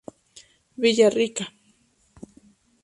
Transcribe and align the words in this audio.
Villa 0.81 1.09
rica. 1.19 1.45